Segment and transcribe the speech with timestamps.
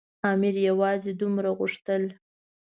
[0.31, 2.03] امیر یوازې دومره غوښتل.